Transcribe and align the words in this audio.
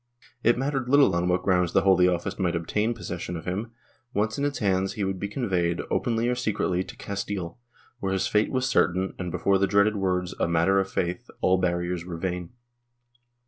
It 0.41 0.57
mattered 0.57 0.89
little 0.89 1.13
on 1.15 1.27
what 1.27 1.43
grounds 1.43 1.73
the 1.73 1.83
Holy 1.83 2.07
Office 2.07 2.39
might 2.39 2.55
obtain 2.55 2.95
possession 2.95 3.37
of 3.37 3.45
him; 3.45 3.69
once 4.15 4.35
in 4.39 4.45
its 4.45 4.57
hands, 4.57 4.93
he 4.93 5.03
would 5.03 5.19
be 5.19 5.27
conveyed, 5.27 5.79
openly 5.91 6.27
or 6.27 6.33
secretly, 6.33 6.83
to 6.83 6.95
Castile, 6.97 7.59
where 7.99 8.11
his 8.13 8.25
fate 8.25 8.51
was 8.51 8.65
certain 8.67 9.13
and, 9.19 9.29
before 9.29 9.59
the 9.59 9.67
dreaded 9.67 9.95
words" 9.97 10.33
a 10.39 10.47
matter 10.47 10.79
of 10.79 10.89
faith" 10.91 11.29
all 11.39 11.59
barriers 11.59 12.03
were 12.03 12.17
vain. 12.17 12.49